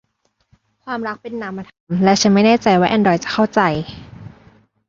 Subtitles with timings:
[0.85, 3.59] ความรักเป็นนามธรรม และฉันไม่แน่ใจว่าแอนดรอยด์จะเข้าใจ